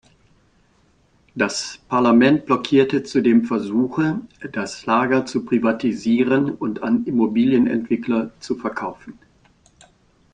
[1.35, 4.19] Das Parlament blockierte zudem Versuche,
[4.51, 9.19] das Lager zu privatisieren und an Immobilienentwickler zu verkaufen.